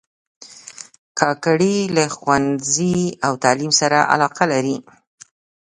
کاکړي 1.19 1.77
له 1.95 2.03
ښوونځي 2.15 2.95
او 3.25 3.33
تعلیم 3.43 3.71
سره 3.81 3.97
علاقه 4.13 4.45
لري. 4.53 4.77